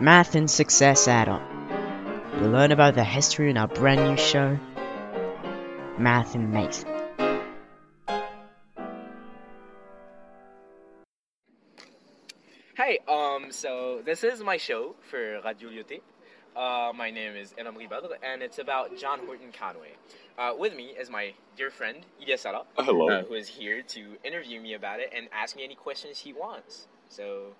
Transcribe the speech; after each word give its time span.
Math 0.00 0.36
and 0.36 0.48
Success 0.48 1.08
Add-on. 1.08 1.42
You'll 2.40 2.50
learn 2.50 2.70
about 2.70 2.94
the 2.94 3.02
history 3.02 3.50
in 3.50 3.56
our 3.56 3.66
brand 3.66 4.00
new 4.04 4.16
show, 4.16 4.56
Math 5.98 6.36
and 6.36 6.52
Mate. 6.52 6.84
Hi, 12.76 12.98
um, 13.08 13.50
so 13.50 14.00
this 14.04 14.22
is 14.22 14.40
my 14.40 14.56
show 14.56 14.94
for 15.10 15.40
Radio 15.44 15.68
Lyautey. 15.68 16.00
Uh, 16.54 16.92
my 16.94 17.10
name 17.10 17.34
is 17.34 17.52
El 17.58 17.66
Amri 17.66 17.90
Badr, 17.90 18.06
and 18.22 18.40
it's 18.40 18.60
about 18.60 18.96
John 18.96 19.18
Horton 19.26 19.50
Conway. 19.52 19.94
Uh, 20.38 20.52
with 20.56 20.76
me 20.76 20.90
is 20.90 21.10
my 21.10 21.32
dear 21.56 21.70
friend, 21.70 21.98
Ilya 22.22 22.38
Sala, 22.38 22.62
Hello. 22.76 23.08
uh, 23.10 23.24
who 23.24 23.34
is 23.34 23.48
here 23.48 23.82
to 23.82 24.16
interview 24.22 24.60
me 24.60 24.74
about 24.74 25.00
it 25.00 25.12
and 25.14 25.28
ask 25.32 25.56
me 25.56 25.64
any 25.64 25.74
questions 25.74 26.18
he 26.18 26.32
wants. 26.32 26.86
So, 27.08 27.54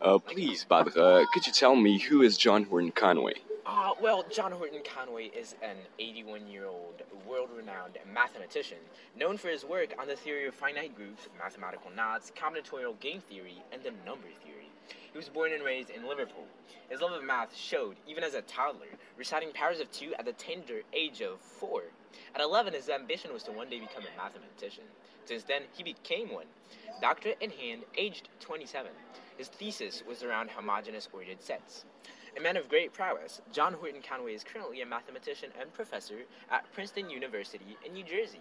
Uh, 0.00 0.16
please, 0.16 0.64
Badr, 0.64 0.90
uh, 0.96 1.24
could 1.32 1.44
you 1.44 1.52
tell 1.52 1.74
me 1.74 1.98
who 1.98 2.22
is 2.22 2.38
John 2.38 2.62
Horton 2.62 2.92
Conway? 2.92 3.34
Uh, 3.66 3.90
well, 4.00 4.24
John 4.30 4.52
Horton 4.52 4.80
Conway 4.84 5.24
is 5.24 5.56
an 5.60 5.76
81 5.98 6.46
year 6.46 6.66
old 6.66 7.02
world 7.28 7.48
renowned 7.56 7.98
mathematician 8.14 8.78
known 9.18 9.36
for 9.36 9.48
his 9.48 9.64
work 9.64 9.94
on 9.98 10.06
the 10.06 10.14
theory 10.14 10.46
of 10.46 10.54
finite 10.54 10.94
groups, 10.94 11.28
mathematical 11.36 11.90
knots, 11.90 12.30
combinatorial 12.36 12.98
game 13.00 13.20
theory, 13.28 13.60
and 13.72 13.82
the 13.82 13.90
number 14.06 14.28
theory. 14.44 14.70
He 15.10 15.18
was 15.18 15.28
born 15.28 15.52
and 15.52 15.64
raised 15.64 15.90
in 15.90 16.06
Liverpool. 16.06 16.46
His 16.88 17.00
love 17.00 17.12
of 17.12 17.24
math 17.24 17.56
showed 17.56 17.96
even 18.06 18.22
as 18.22 18.34
a 18.34 18.42
toddler, 18.42 18.86
reciting 19.16 19.52
powers 19.52 19.80
of 19.80 19.90
two 19.90 20.14
at 20.14 20.24
the 20.24 20.32
tender 20.32 20.82
age 20.92 21.22
of 21.22 21.40
four. 21.40 21.82
At 22.36 22.40
11, 22.40 22.72
his 22.72 22.88
ambition 22.88 23.32
was 23.32 23.42
to 23.44 23.52
one 23.52 23.68
day 23.68 23.80
become 23.80 24.04
a 24.04 24.16
mathematician. 24.16 24.84
Since 25.24 25.42
then, 25.42 25.62
he 25.76 25.82
became 25.82 26.32
one. 26.32 26.46
Doctorate 27.02 27.38
in 27.40 27.50
hand, 27.50 27.82
aged 27.96 28.28
27. 28.40 28.92
His 29.38 29.48
thesis 29.48 30.02
was 30.06 30.24
around 30.24 30.50
homogeneous 30.50 31.08
ordered 31.12 31.40
sets. 31.40 31.84
A 32.36 32.40
man 32.40 32.56
of 32.56 32.68
great 32.68 32.92
prowess, 32.92 33.40
John 33.52 33.72
Horton 33.72 34.02
Conway 34.02 34.34
is 34.34 34.42
currently 34.42 34.82
a 34.82 34.86
mathematician 34.86 35.50
and 35.60 35.72
professor 35.72 36.24
at 36.50 36.70
Princeton 36.72 37.08
University 37.08 37.76
in 37.86 37.92
New 37.92 38.02
Jersey. 38.02 38.40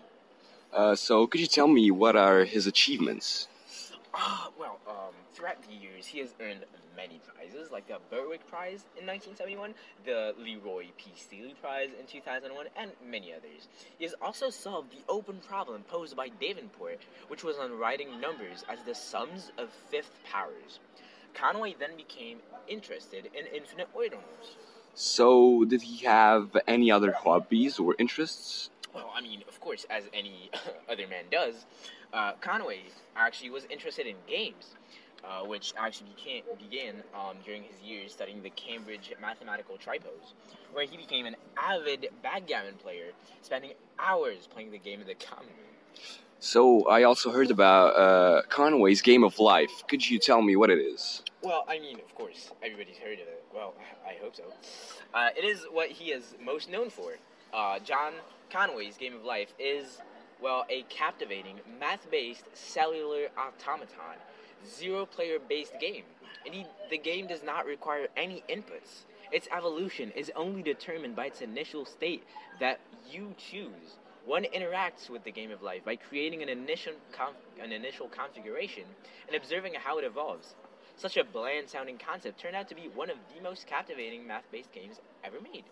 Uh, 0.73 0.95
so, 0.95 1.27
could 1.27 1.39
you 1.39 1.47
tell 1.47 1.67
me 1.67 1.91
what 1.91 2.16
are 2.16 2.44
his 2.44 2.66
achievements? 2.66 3.47
Ah, 4.17 4.49
well, 4.59 4.79
um, 4.89 5.13
throughout 5.31 5.61
the 5.61 5.73
years, 5.73 6.07
he 6.07 6.19
has 6.19 6.33
earned 6.41 6.65
many 6.95 7.21
prizes, 7.33 7.71
like 7.71 7.87
the 7.87 7.97
Berwick 8.09 8.45
Prize 8.47 8.85
in 8.99 9.05
1971, 9.05 9.75
the 10.05 10.33
Leroy 10.39 10.87
P. 10.97 11.11
Steele 11.15 11.51
Prize 11.61 11.89
in 11.99 12.07
2001, 12.07 12.65
and 12.75 12.91
many 13.05 13.31
others. 13.31 13.67
He 13.99 14.05
has 14.05 14.15
also 14.21 14.49
solved 14.49 14.91
the 14.91 15.03
open 15.07 15.39
problem 15.47 15.83
posed 15.83 16.15
by 16.15 16.29
Davenport, 16.29 17.01
which 17.27 17.43
was 17.43 17.57
on 17.57 17.77
writing 17.77 18.19
numbers 18.19 18.65
as 18.67 18.79
the 18.81 18.95
sums 18.95 19.51
of 19.57 19.69
fifth 19.91 20.19
powers. 20.29 20.79
Conway 21.35 21.75
then 21.79 21.95
became 21.95 22.39
interested 22.67 23.29
in 23.35 23.45
infinite 23.53 23.88
ordinals. 23.95 24.55
So, 24.95 25.63
did 25.65 25.83
he 25.83 26.03
have 26.05 26.57
any 26.67 26.89
other 26.89 27.11
hobbies 27.11 27.77
or 27.77 27.95
interests? 27.99 28.71
Well, 28.95 29.11
I 29.13 29.21
mean, 29.21 29.43
of 29.47 29.59
course, 29.59 29.85
as 29.91 30.05
any 30.11 30.49
other 30.89 31.07
man 31.07 31.25
does, 31.29 31.67
uh, 32.13 32.33
Conway 32.41 32.81
actually 33.16 33.50
was 33.50 33.66
interested 33.69 34.08
in 34.08 34.16
games, 34.27 34.75
uh, 35.23 35.45
which 35.45 35.73
actually 35.77 36.09
became, 36.16 36.44
began 36.59 36.95
um, 37.13 37.38
during 37.44 37.63
his 37.63 37.80
years 37.81 38.13
studying 38.13 38.41
the 38.41 38.50
Cambridge 38.52 39.13
Mathematical 39.22 39.77
Tripos, 39.77 40.33
where 40.73 40.85
he 40.85 40.97
became 40.97 41.25
an 41.25 41.35
avid 41.58 42.08
backgammon 42.23 42.75
player, 42.75 43.11
spending 43.41 43.72
hours 44.00 44.47
playing 44.47 44.72
the 44.72 44.78
game 44.78 45.02
of 45.02 45.08
the 45.08 45.16
common 45.16 45.47
room. 45.47 46.03
So, 46.39 46.88
I 46.88 47.02
also 47.03 47.31
heard 47.31 47.50
about 47.50 47.95
uh, 47.95 48.44
Conway's 48.47 49.02
Game 49.02 49.23
of 49.23 49.39
Life. 49.39 49.83
Could 49.88 50.08
you 50.08 50.19
tell 50.19 50.44
me 50.44 50.55
what 50.55 50.69
it 50.69 50.78
is? 50.78 51.23
Well, 51.41 51.66
I 51.67 51.80
mean, 51.80 52.00
of 52.00 52.13
course, 52.13 52.52
everybody's 52.61 52.97
heard 52.97 53.13
of 53.13 53.28
it. 53.28 53.44
Well, 53.53 53.73
I 54.05 54.22
hope 54.22 54.35
so. 54.35 54.44
Uh, 55.16 55.30
it 55.35 55.44
is 55.44 55.66
what 55.72 55.89
he 55.89 56.11
is 56.11 56.35
most 56.44 56.69
known 56.69 56.91
for. 56.91 57.13
Uh, 57.52 57.80
John 57.80 58.13
Conway's 58.52 58.97
Game 58.97 59.16
of 59.16 59.24
Life 59.24 59.53
is, 59.57 60.00
well, 60.42 60.66
a 60.70 60.84
captivating 60.84 61.59
math 61.80 62.09
based 62.12 62.46
cellular 62.53 63.28
automaton, 63.38 64.18
zero 64.68 65.06
player 65.06 65.38
based 65.40 65.80
game. 65.80 66.03
Indeed, 66.46 66.68
the 66.90 66.98
game 66.98 67.28
does 67.28 67.44
not 67.44 67.66
require 67.66 68.08
any 68.16 68.44
inputs. 68.50 69.06
Its 69.31 69.48
evolution 69.56 70.12
is 70.12 70.31
only 70.36 70.62
determined 70.62 71.16
by 71.16 71.25
its 71.25 71.42
initial 71.42 71.86
state 71.86 72.24
that 72.59 72.80
you 73.12 73.36
choose. 73.38 73.98
One 74.25 74.44
interacts 74.44 75.09
with 75.09 75.24
the 75.24 75.31
game 75.31 75.52
of 75.52 75.62
life 75.62 75.84
by 75.86 75.96
creating 75.96 76.44
an 76.44 76.50
initial, 76.50 76.94
conf- 77.12 77.36
an 77.62 77.72
initial 77.72 78.08
configuration 78.08 78.84
and 79.28 79.36
observing 79.36 79.74
how 79.75 79.98
it 79.98 80.06
evolves. 80.06 80.56
Such 80.97 81.16
a 81.18 81.24
bland 81.24 81.69
sounding 81.69 82.00
concept 82.00 82.40
turned 82.40 82.56
out 82.56 82.68
to 82.69 82.75
be 82.75 82.90
one 82.94 83.12
of 83.12 83.18
the 83.35 83.41
most 83.41 83.68
captivating 83.68 84.25
math 84.25 84.50
based 84.52 84.72
games 84.72 85.00
ever 85.24 85.38
made. 85.40 85.63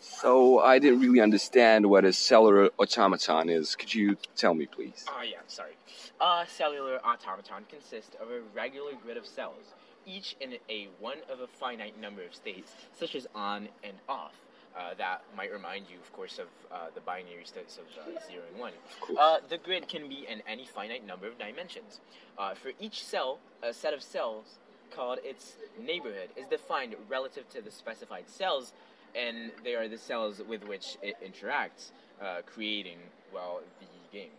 So, 0.00 0.60
I 0.60 0.78
didn't 0.78 1.00
really 1.00 1.20
understand 1.20 1.90
what 1.90 2.04
a 2.04 2.12
cellular 2.12 2.70
automaton 2.78 3.50
is. 3.50 3.74
Could 3.74 3.92
you 3.92 4.16
tell 4.36 4.54
me, 4.54 4.66
please? 4.66 5.04
Ah, 5.08 5.22
yeah, 5.22 5.38
sorry. 5.46 5.72
A 6.20 6.46
cellular 6.48 7.00
automaton 7.04 7.64
consists 7.68 8.16
of 8.20 8.30
a 8.30 8.40
regular 8.54 8.92
grid 9.02 9.16
of 9.16 9.26
cells, 9.26 9.74
each 10.06 10.36
in 10.40 10.54
a 10.70 10.88
one 11.00 11.18
of 11.30 11.40
a 11.40 11.46
finite 11.48 12.00
number 12.00 12.22
of 12.22 12.34
states, 12.34 12.72
such 12.98 13.14
as 13.14 13.26
on 13.34 13.68
and 13.82 13.96
off. 14.08 14.32
Uh, 14.76 14.94
that 14.96 15.22
might 15.36 15.52
remind 15.52 15.86
you, 15.90 15.96
of 16.00 16.12
course, 16.12 16.38
of 16.38 16.46
uh, 16.70 16.86
the 16.94 17.00
binary 17.00 17.44
states 17.44 17.78
of 17.78 17.84
uh, 18.14 18.20
0 18.28 18.42
and 18.52 18.60
1. 18.60 18.72
course. 19.00 19.18
Uh, 19.18 19.38
the 19.48 19.58
grid 19.58 19.88
can 19.88 20.08
be 20.08 20.26
in 20.28 20.42
any 20.46 20.64
finite 20.64 21.04
number 21.04 21.26
of 21.26 21.36
dimensions. 21.38 22.00
Uh, 22.38 22.54
for 22.54 22.70
each 22.78 23.04
cell, 23.04 23.38
a 23.62 23.72
set 23.72 23.92
of 23.92 24.02
cells 24.02 24.58
called 24.94 25.18
its 25.24 25.54
neighborhood 25.80 26.28
is 26.36 26.46
defined 26.46 26.94
relative 27.08 27.48
to 27.50 27.60
the 27.60 27.70
specified 27.70 28.28
cells, 28.28 28.72
and 29.14 29.50
they 29.64 29.74
are 29.74 29.88
the 29.88 29.98
cells 29.98 30.40
with 30.48 30.66
which 30.66 30.96
it 31.02 31.16
interacts, 31.24 31.90
uh, 32.22 32.40
creating, 32.46 32.98
well, 33.34 33.60
the 33.80 33.86
game. 34.16 34.30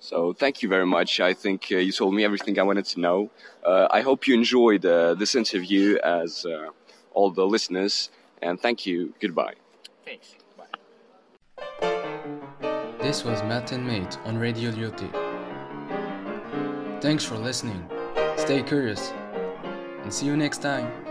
So, 0.00 0.32
thank 0.32 0.62
you 0.62 0.68
very 0.68 0.86
much. 0.86 1.20
I 1.20 1.32
think 1.32 1.68
uh, 1.72 1.76
you 1.76 1.92
told 1.92 2.14
me 2.14 2.24
everything 2.24 2.58
I 2.58 2.62
wanted 2.62 2.84
to 2.86 3.00
know. 3.00 3.30
Uh, 3.64 3.88
I 3.90 4.02
hope 4.02 4.26
you 4.26 4.34
enjoyed 4.34 4.84
uh, 4.84 5.14
this 5.14 5.34
interview, 5.34 5.96
as 6.04 6.44
uh, 6.44 6.68
all 7.14 7.30
the 7.30 7.46
listeners, 7.46 8.10
and 8.44 8.60
thank 8.60 8.86
you. 8.86 9.12
Goodbye. 9.20 9.54
Thanks. 10.04 10.34
Bye. 10.56 10.66
This 13.00 13.24
was 13.24 13.42
Matt 13.42 13.72
and 13.72 13.86
Mate 13.86 14.18
on 14.24 14.38
Radio 14.38 14.70
Lyautey. 14.70 15.10
Thanks 17.00 17.24
for 17.24 17.36
listening. 17.36 17.88
Stay 18.36 18.62
curious 18.62 19.12
and 20.02 20.12
see 20.12 20.26
you 20.26 20.36
next 20.36 20.62
time. 20.62 21.03